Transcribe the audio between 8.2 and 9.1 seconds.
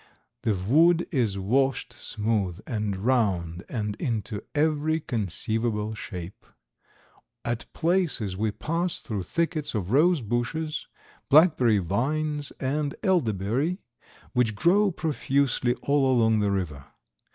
we pass